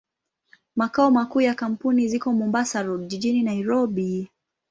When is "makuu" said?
1.11-1.41